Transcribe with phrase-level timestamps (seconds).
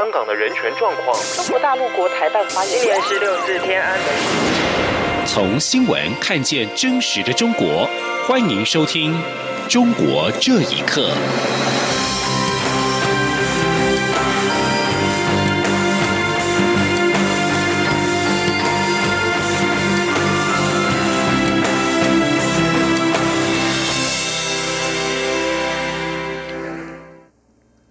[0.00, 1.14] 香港的人权状况。
[1.36, 5.26] 中国大陆国台办发言人，今年十六四天安门。
[5.26, 7.86] 从新闻看见真实的中国，
[8.26, 9.12] 欢迎收听
[9.70, 11.10] 《中国这一刻》。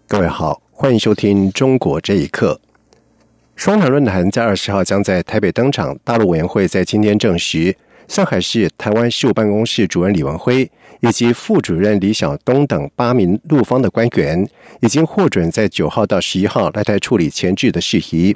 [0.07, 2.57] 各位好，欢迎收听《中国这一刻》。
[3.57, 6.00] 双塔论坛在二十号将在台北登场。
[6.05, 7.75] 大陆委员会在今天证实，
[8.07, 10.71] 上海市台湾事务办公室主任李文辉
[11.02, 14.48] 以及副主任李晓东等八名陆方的官员，
[14.82, 18.36] 已经获准在九号到十一号来台处理前置的事宜。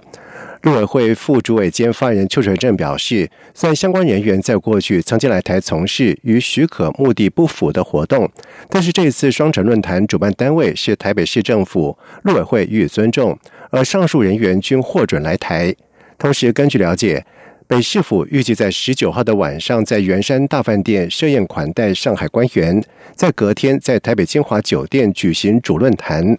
[0.62, 8.32] 陆委会副主委兼发言人邱垂正表示，虽然相关人员在过去曾经来台从事与许可目的不符的活动，
[8.70, 13.38] 但是这次双城论坛主办单位是台北市政府，陆委会予以尊重，
[13.72, 15.76] 而上述人员均获准来台。
[16.18, 17.26] 同时，根据了解，
[17.74, 22.80] 北市府预计在十九号的晚上在圆山大饭店设宴款待上海官员，
[23.16, 26.38] 在隔天在台北金华酒店举行主论坛。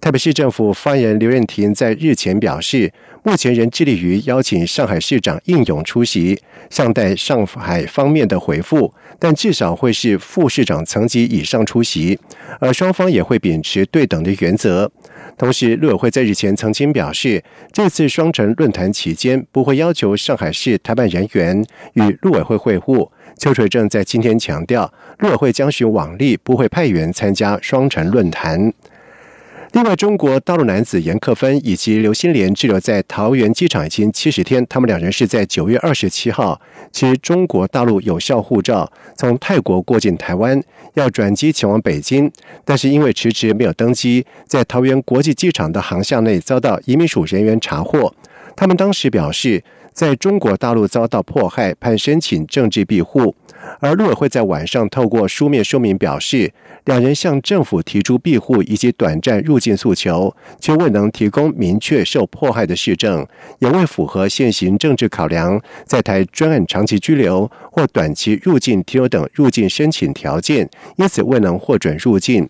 [0.00, 2.92] 台北市政府发言人刘任廷在日前表示，
[3.24, 6.38] 目前仍致力于邀请上海市长应勇出席，
[6.70, 12.18] 尚待上海方面的回复，但至少会是副市长层级以上出席，
[12.60, 14.90] 而双方也会秉持对等的原则。
[15.36, 23.10] 同时，陆委会在日前曾经表示，这次双城论坛期间不会要求上海市台办人员与陆委会会晤。
[23.38, 28.72] 邱垂正在今天强调，陆委会将循往例，不会派员参加双城论坛。
[29.76, 34.66] 另外，中国大陆男子严克芬以及刘新莲滞留在桃园机场已经七十天。
[34.70, 36.58] 他们两人是在九月二十七号
[36.94, 40.58] 持中国大陆有效护照从泰国过境台湾，
[40.94, 42.32] 要转机前往北京，
[42.64, 48.14] 但是因为迟迟没有登机，在桃园国际机场的航厦内遭到移民署人员查获。
[48.56, 49.62] 他们当时表示，
[49.96, 53.34] 在中国大陆遭到迫害，盼申请政治庇护。
[53.80, 56.52] 而陆委会在晚上透过书面说明表示，
[56.84, 63.26] 两人向政府提出庇护以及短暂入境诉求，却未能提供明确受迫害的事证，
[63.58, 72.46] 也未符合现行政治考量，在台专案长期居留或短期入境停留等入境申请条件，因此未能获准入境。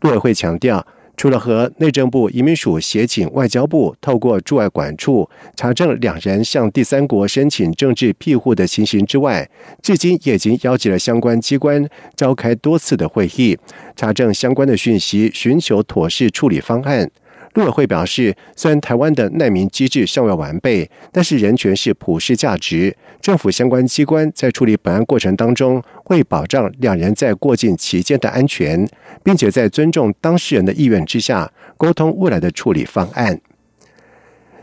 [0.00, 0.84] 陆委会强调。
[1.18, 9.50] 除了和内政部移民署协请外交部透过驻外管处查证两人向第三国申请政治庇护的情形之外，
[9.82, 11.84] 至今也已经邀集了相关机关
[12.14, 13.58] 召开多次的会议，
[13.96, 17.10] 查证相关的讯息，寻求妥适处理方案。
[17.54, 22.96] 陆委会表示，虽然台湾的难民机制尚未完备，但是人权是普世价值。
[23.20, 28.86] 政府相关机关在处理本案过程当中，会保障两人在过境期间的安全，
[29.24, 33.40] 并且在尊重当事人的意愿之下，沟通未来的处理方案。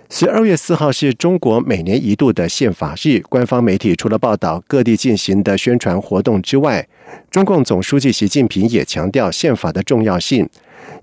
[0.07, 6.87] 十二月四号是中国每年一度的宪法日，官方媒体除了报道各地进行的宣传活动之外，
[7.31, 10.47] 中共总书记习近平也强调宪法的重要性。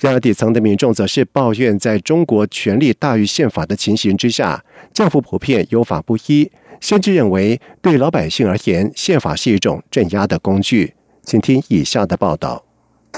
[0.01, 6.51] 然而，底层的民众则是抱怨，在中国权力大于宪法的情形之下，政府普遍有法不依，
[6.81, 10.95] 甚至认为对老百姓而言，宪法是一种镇压的工具。
[11.23, 12.65] 请听以下的报道。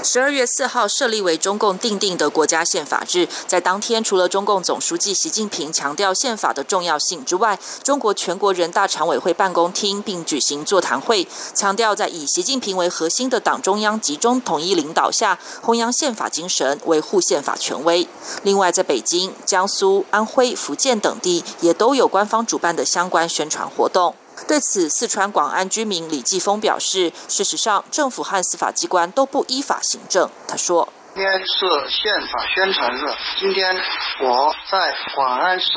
[0.03, 18.07] 十二月四号设立为中共定定的国家宪法日，在当天，除了中共总书记习近平强调宪法的重要性之外，中国全国人大常委会办公厅并举行座谈会，强调在以习近平为核心的党中央集中统一领导下，弘扬宪法精神，维护宪法权威。
[18.43, 24.13] 另外，在北京、江苏、安徽、福建等地，也都有官方主办的相关宣传活动。
[24.47, 32.99] 对此，四川广安居民李继峰表示：“事实上，政府和司法机关都不依法行政。”他说：“今天是宪法宣传日，
[33.37, 33.81] 今天
[34.19, 35.67] 我在广安市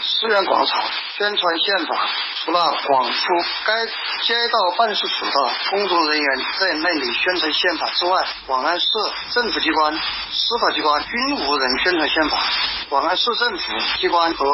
[0.00, 0.80] 思源广场
[1.16, 2.08] 宣传宪法。
[2.44, 3.18] 除了广出
[3.66, 3.84] 该
[4.22, 8.86] 街道办事处的工作人员在那里宣传宪法之外，广安市
[9.32, 9.92] 政府机关、
[10.30, 12.38] 司法机关均无人宣传宪法。
[12.88, 14.46] 广安市政府机关和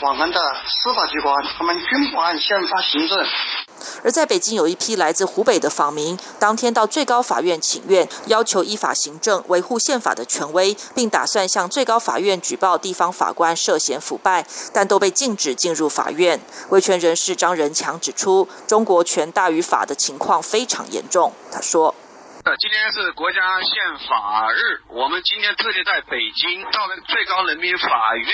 [0.00, 3.26] 广安的司法机关，他们均不按宪法行政。”
[4.02, 16.40] 而在北京，有一批来自湖北的访民，当天到最高法院请愿，要求依法行政、维护宪法的权威，并打算向最高法院举报地方法官涉嫌腐败，但都被禁止进入法院。
[16.70, 21.32] 维权人士张仁强指出，中国权大于法的情况非常严重。
[21.50, 21.94] 他说。
[22.44, 28.26] 呃，今天是国家宪法日，我们今天特地在北京到了最高人民法院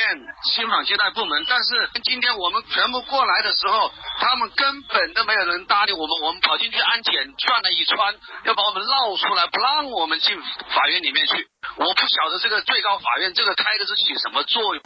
[0.45, 7.99] 新访接待部门，但是今天我们全部过来的时候，他们根本都没有人搭理我们，我们跑进去安检转了一圈，
[8.45, 11.47] 要把我们绕出来，不让我们进法院里面去。
[11.77, 14.83] 我不晓得这个最高法院这个开的是起什么作用。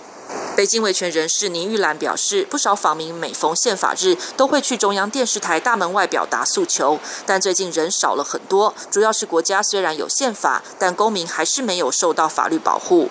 [0.54, 13.08] 北京维权人士宁玉兰表示，不少访民每逢宪法日都会去中央电视台大门外表达诉求，但最近人少了很多，主要是国家虽然有宪法，但公民还是没有受到法律保护。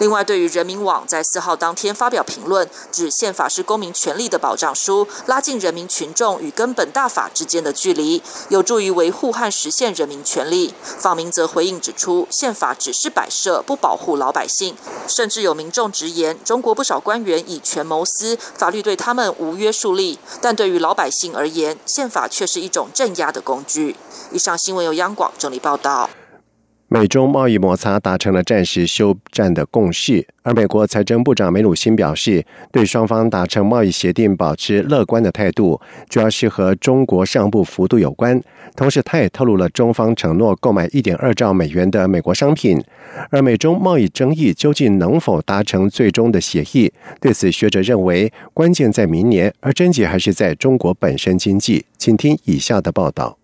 [0.00, 10.72] 另外，对于人民网在四号当天发表评论，指宪法是公民权利的保障书，拉近人民群众与根本大法之间的距离，有助于维护和实现人民权利。
[10.82, 14.74] 访民则回应指出，宪法只是摆设，不保护老百姓。
[15.06, 23.96] 甚至有民众直言，中国不少官员以权谋私，法律对他们无约束力，但对于老百姓而言，宪法却是一种镇压的工具。
[24.32, 26.08] 以上新闻由央广整理报道。
[26.92, 38.42] 美中贸易摩擦达成了暂时休战的共识，而美国财政部长梅鲁钦表示，对双方达成贸易协定保持乐观的态度，主要是和中国上部幅度有关。
[38.74, 42.82] 同时，他也透露了中方承诺购买一点二兆美元的美国商品。
[43.30, 46.92] 而美中贸易争议究竟能否达成最终的协议？
[47.20, 51.86] 对此，学者认为关键在明年，而症结还是在中国本身经济。
[51.96, 53.39] 请听以下的报道。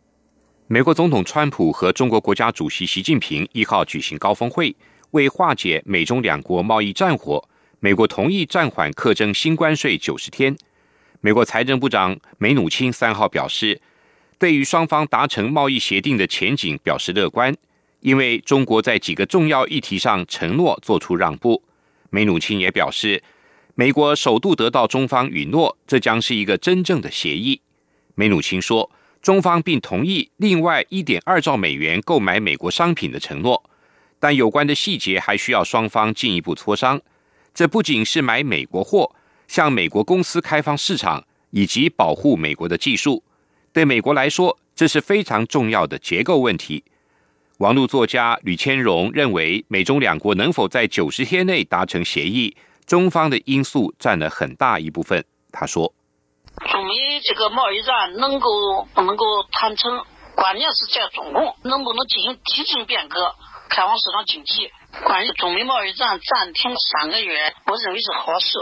[0.68, 4.74] 美国总统川普和中国国家主席习近平一号举行高峰会，
[5.12, 7.48] 为化解美中两国贸易战火，
[7.78, 10.56] 美国同意暂缓课征新关税九十天。
[11.20, 13.80] 美国财政部长梅努钦三号表示，
[14.40, 17.54] 对于双方达成贸易协定的前景表示乐观，
[18.00, 21.62] 因为中国在几个重要议题上承诺做出让步。
[22.10, 23.22] 梅努钦也表示，
[23.76, 27.60] 美国首度得到中方允诺，这将是一个真正的协议。
[28.16, 28.90] 梅努钦说。
[29.26, 33.60] 中方并同意另外一点二兆美元购买美国商品的承诺，
[34.20, 37.00] 但有关的细节还需要双方进一步磋商。
[37.52, 39.16] 这不仅是买美国货，
[39.48, 43.24] 向美国公司开放市场，以及保护美国的技术，
[43.72, 46.84] 对美国来说这是非常重要的结构问题。
[47.58, 52.56] 网络作家吕千荣认为，美中两国能否在九十天内达成协议，
[52.86, 55.24] 中方的因素占了很大一部分。
[55.50, 55.95] 他说。
[57.26, 60.04] 这个贸易战能够不能够谈成，
[60.36, 63.34] 关键是在中共能不能进行体制变革，
[63.68, 64.70] 开放市场经济。
[65.02, 68.58] 关于中美贸易战暂停三个月，我认为是好事。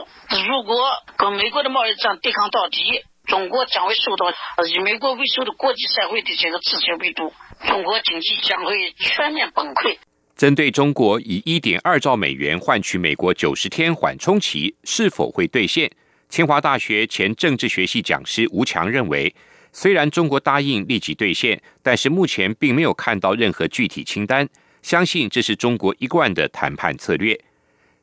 [0.49, 4.33] 如果跟美国的贸易战对抗到底，中国将会受到
[4.67, 7.35] 以美国为首的国际社会的这个制裁围堵，
[7.67, 9.99] 中国经济将会全面崩溃。
[10.37, 15.93] 针对中国以一点二兆美元换取美国九十天缓冲期是否会兑现？
[16.29, 19.35] 清华大学前政治学系讲师吴强认为，
[19.73, 24.49] 虽然中国答应立即兑现，但是目前并没有看到任何具体清单，
[24.83, 27.39] 相信这是中国一贯的谈判策略。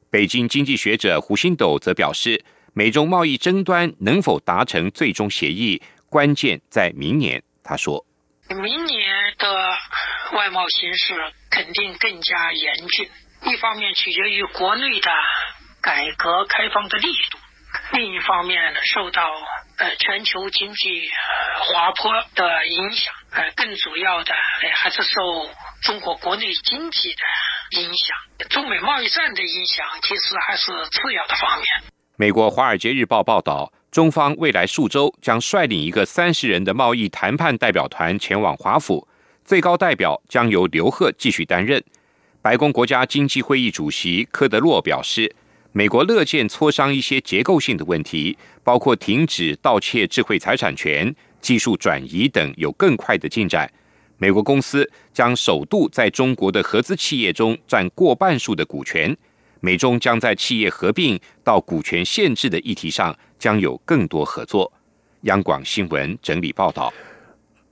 [0.09, 7.41] 北京经济学者胡新斗则表示，美中贸易争端能否达成最终协议，关键在明年。
[7.63, 8.05] 他说
[8.49, 9.47] ：“明年的
[10.33, 11.13] 外贸形势
[11.49, 13.09] 肯定更加严峻，
[13.45, 15.09] 一方面取决于国内的
[15.81, 17.37] 改革开放的力度。”
[17.93, 19.29] 另一方面呢，受到
[19.77, 21.09] 呃全球经济
[21.59, 24.33] 滑坡的影响，呃，更主要的
[24.75, 25.19] 还是受
[25.81, 28.17] 中国国内经济的影响。
[28.49, 31.65] 中美贸易战的影响其实还是次要的方面。
[32.17, 39.07] 美国《华尔街日报》报道，中方未来数周将率领一个三十人的贸易谈判代表团前往华府，
[39.43, 41.83] 最高代表将由刘鹤继续担任。
[42.41, 45.35] 白宫国家经济会议主席科德洛表示。
[45.73, 53.71] 美国乐见磋商一些结构性的问题，包括停止盗窃智慧财产权、技术转移等，有更快的进展。
[54.17, 59.15] 美国公司将首度在中国的合资企业中占过半数的股权。
[59.61, 64.71] 美中将在企业合并到股权限制的议题上将有更多合作。
[65.21, 66.91] 央广新闻整理报道：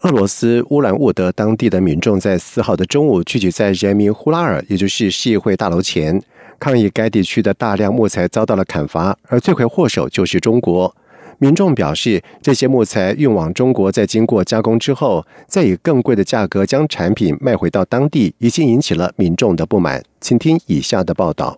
[0.01, 6.21] 俄罗斯乌兰沃德当地的民众在四号的中午聚集在人民呼拉尔，也就是市议会大楼前。
[6.59, 10.95] 抗议该地区的大量木材遭到了砍伐，而罪魁祸首就是中国。
[11.41, 20.03] 民众表示，这些木材运往中国，在经过加工之后，再以更贵的价格将产品卖回到当地，已经引起了民众的不满。
[20.19, 21.57] 请听以下的报道。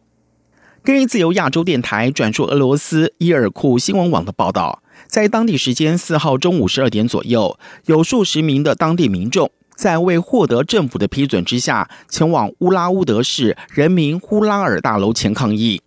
[0.84, 9.50] 根据自由亚洲电台转述俄罗斯伊尔库新闻网的报道，在当地时间四号中午十二点左右，有数十名的当地民众。
[9.82, 15.82] 在未获得政府的批准之下，前往乌拉乌德市人民呼拉尔大楼前抗议。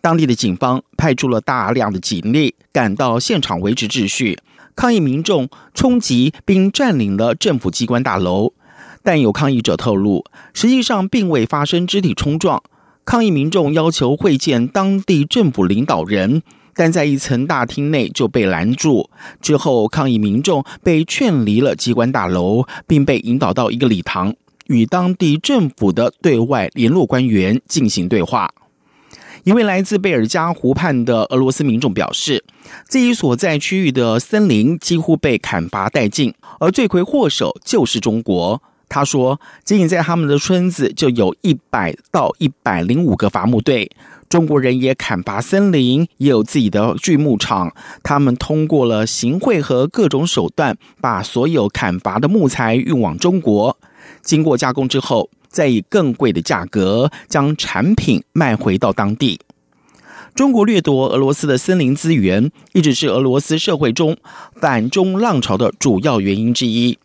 [0.00, 4.36] 当地的警方派出了大量的警力赶到现场维持秩序。
[4.74, 8.52] 抗议民众冲击并占领了政府机关大楼。
[9.04, 12.60] 但有抗议者透露，实际上并未发生肢体冲撞。
[13.04, 16.42] 抗议民众要求会见当地政府领导人，
[16.74, 19.08] 但在一层大厅内就被拦住。
[19.40, 24.34] 之后，抗议民众被劝离了机关大楼，并被引导到一个礼堂，
[24.66, 28.52] 与当地政府的对外联络官员进行对话。
[29.44, 32.44] 一位来自贝尔加湖畔的俄罗斯民众表示，
[32.86, 38.62] 自己所在区域的森林几乎被砍伐殆尽，而罪魁祸首就是中国。
[38.86, 43.90] 他说，仅仅在他们的村子就有一百到一百零五个伐木队，
[44.30, 47.74] 中国人也砍伐森林，也有自己的锯木厂。
[48.04, 53.76] 他们通过了行贿和各种手段，把所有砍伐的木材运往中国，
[54.22, 55.28] 经过加工之后。
[55.48, 59.40] 再以更贵的价格将产品卖回到当地。
[60.32, 64.16] 中国掠夺俄罗斯的森林资源，一直是俄罗斯社会中
[64.60, 66.96] 反中浪潮的主要原因之一。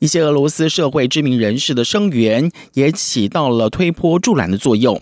[0.00, 5.00] 一些俄罗斯社会知名人士的声援，也起到了推波助澜的作用。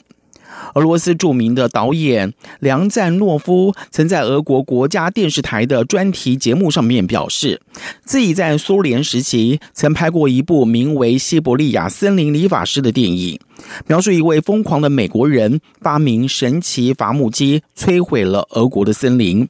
[0.75, 7.61] 俄罗斯著名的导演梁赞诺夫曾在俄国国家电视台的专题节目上面表示，
[8.05, 13.39] 自己在苏联时期曾拍过一部名为《西伯利亚森林理发师》的电影，
[13.87, 19.49] 描述一位疯狂的美国人发明神奇伐木机，摧毁了俄国的森林。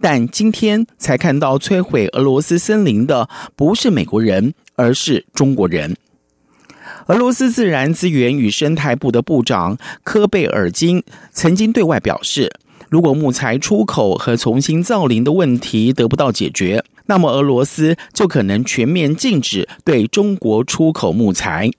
[0.00, 5.96] 但今天才看到，摧毁俄罗斯森林的不是美国人，而是中国人。
[7.06, 12.52] 俄罗斯自然资源与生态部的部长科贝尔金曾经对外表示，
[12.88, 21.70] 如果木材出口和重新造林的问题得不到解决，那么俄罗斯就可能全面禁止对中国出口木材。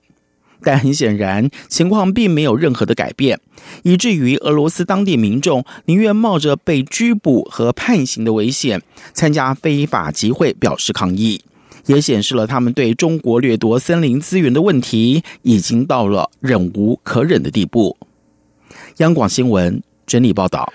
[0.62, 3.38] 但很显然，情况并没有任何的改变，
[3.82, 11.42] 以至于俄罗斯当地民众宁愿冒着被拘捕和判刑的危险，参加非法集会表示抗议。
[11.86, 17.96] 也显示了他们对中国掠夺森林资源的问题已经到了忍无可忍的地步。
[18.98, 20.72] 央广新闻整理报道：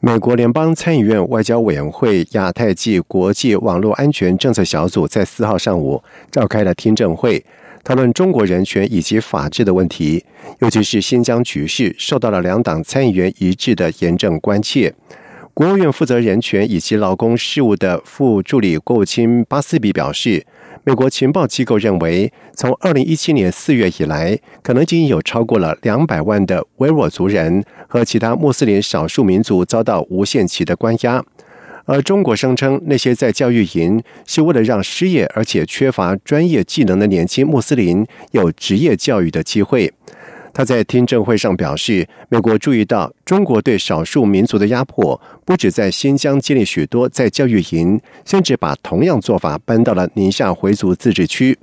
[0.00, 7.44] 美国联邦参议院外交委员会亚太暨国际网络安全政策小组在四号上午召开了听证会，
[7.82, 10.24] 讨论中国人权以及法治的问题，
[10.60, 14.94] 尤其是新疆局势受到了两党参议员一致的严正关切。
[15.58, 20.46] 国务院负责人权以及劳工事务的副助理国务卿巴斯比表示，
[20.84, 31.20] 美国情报机构认为，从二零一七年四月以来，可能已经有超过了两百万的维吾尔族人和其他穆斯林少数民族遭到无限期的关押。
[31.86, 39.92] 而中国声称，那些在教育营是为了让失业而且缺乏专业技能的年轻穆斯林有职业教育的机会。
[40.52, 51.58] 他在听证会上表示，美国注意到中国对少数民族的压迫，不止在新疆建立许多在教育营，甚至把同样做法搬到了宁夏回族自治区。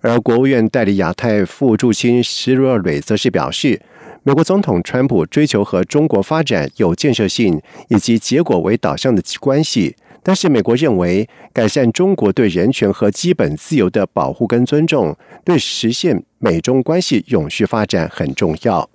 [0.00, 3.80] 而国务院代理亚太副驻青施若蕊则是表示，
[4.24, 9.94] 美国总统川普追求和中国发展有建设性以及结果为导向的关系。
[10.22, 18.88] 但是，美国认为改善中国对人权和基本自由的保护跟尊重，对实现美中关系永续发展很重要。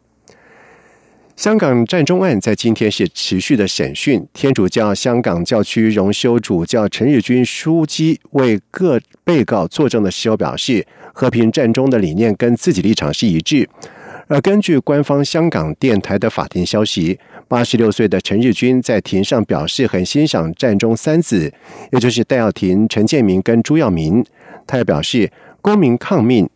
[1.35, 13.69] 香港战中案在今天是持续的审讯，天主教香港教区荣休主教陈日君枢机为各被告作证的时候表示，和平战中的理念跟自己立场是一致。
[14.27, 17.19] 而根据官方香港电台的法庭消息。
[17.49, 21.49] 八十六岁的陈日君在庭上表示很欣赏战中三子，
[21.93, 24.21] 也就是戴耀廷、陈建明跟朱耀明。
[24.65, 25.31] 他也表示，
[25.61, 26.49] 公民抗命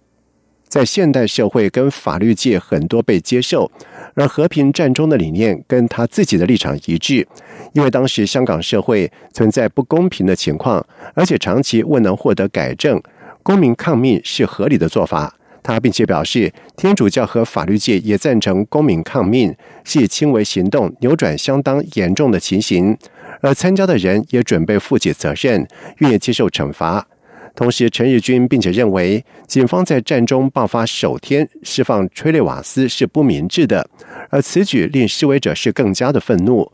[0.68, 3.72] 在现代社会跟法律界很多被接受，
[4.16, 7.26] 而和平战中的理念跟他自己的立场一致。
[7.72, 13.02] 因为当时香港社会存在不公平的情况，而且长期未能获得改正，
[13.44, 15.34] 公民抗命是合理的做法。
[15.64, 22.98] 他并且表示，天主教和法律界也赞成公民抗命，系轻微行动扭转相当严重的情形，
[23.42, 25.68] 而参加的人也准备负起责任，
[26.00, 27.08] 愿意接受惩罚。
[27.54, 33.90] 同时，陈日军并且认为，警方在战中爆发首天释放催泪瓦斯是不明智的，
[34.30, 36.72] 而此举令示威者是更加的愤怒。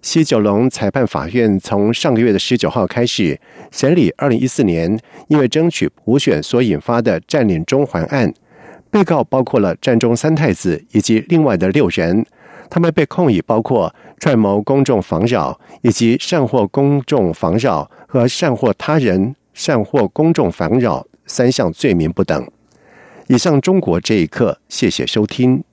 [0.00, 3.38] 西九龙裁判法院从上个月的十九号开始
[3.70, 8.32] 审理二零一四年因为争取普选所引发的占领中环案，
[8.90, 12.24] 被告包括了战中三太子以及另外的六人，
[12.70, 22.48] 他们被控以包括串谋公众妨扰以及善或公众妨扰和善或他人善或公众妨扰三项罪名不等。
[23.26, 25.64] 以上中国这一刻，谢谢收听。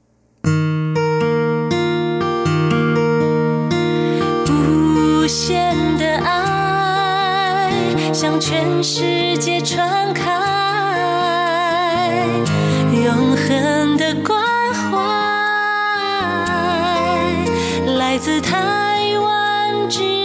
[5.26, 7.72] 无限的爱
[8.14, 10.30] 向全世界传开
[12.94, 14.40] 永恒的关
[14.72, 15.00] 怀
[17.98, 20.25] 来自台湾之